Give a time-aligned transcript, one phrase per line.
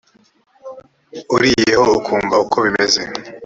[1.35, 3.01] uriyeho ukumva uko bimeze